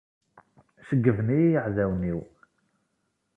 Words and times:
Ceyyben-iyi 0.87 1.47
yiɛdawen-iw. 1.53 2.21